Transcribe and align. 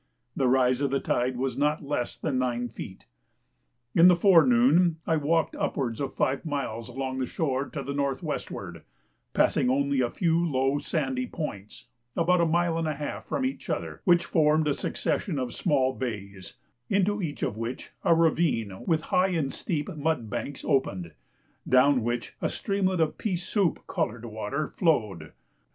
The 0.35 0.47
rise 0.47 0.81
of 0.81 0.89
the 0.89 0.99
tide 0.99 1.37
was 1.37 1.59
not 1.59 1.83
less 1.83 2.17
than 2.17 2.39
nine 2.39 2.69
feet. 2.69 3.05
In 3.93 4.07
the 4.07 4.15
forenoon 4.15 4.95
I 5.05 5.15
walked 5.17 5.55
upwards 5.55 6.01
of 6.01 6.15
five 6.15 6.43
miles 6.43 6.89
along 6.89 7.19
the 7.19 7.27
shore 7.27 7.65
to 7.69 7.83
the 7.83 7.93
north 7.93 8.23
westward, 8.23 8.81
passing 9.35 9.69
a 10.01 10.09
few 10.09 10.43
low 10.43 10.79
sandy 10.79 11.27
points 11.27 11.85
about 12.17 12.41
a 12.41 12.47
mile 12.47 12.79
and 12.79 12.87
a 12.87 12.95
half 12.95 13.27
from 13.27 13.45
each 13.45 13.69
other, 13.69 14.01
which 14.03 14.25
formed 14.25 14.67
a 14.67 14.73
succession 14.73 15.37
of 15.37 15.53
small 15.53 15.93
bays, 15.93 16.55
into 16.89 17.21
each 17.21 17.43
of 17.43 17.55
which 17.55 17.91
a 18.03 18.15
ravine 18.15 18.83
with 18.87 19.01
high 19.01 19.27
and 19.29 19.53
steep 19.53 19.87
mud 19.87 20.31
banks 20.31 20.65
opened, 20.65 21.11
down 21.69 22.01
which 22.03 22.35
a 22.41 22.49
streamlet 22.49 22.99
of 22.99 23.19
pea 23.19 23.35
soup 23.35 23.77
coloured 23.85 24.25
water 24.25 24.67
flowed. 24.67 25.33